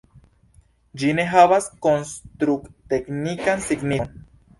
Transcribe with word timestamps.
Ĝi 1.01 1.11
ne 1.17 1.25
havas 1.33 1.67
konstru-teknikan 1.87 3.63
signifon. 3.67 4.27